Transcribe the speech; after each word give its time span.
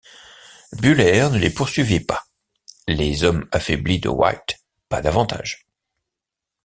Buller 0.73 1.29
ne 1.31 1.37
les 1.37 1.51
poursuivit 1.51 1.99
pas, 1.99 2.25
les 2.87 3.23
hommes 3.23 3.47
affaiblis 3.51 3.99
de 3.99 4.09
White 4.09 4.57
pas 4.89 4.99
d'avantage. 4.99 5.67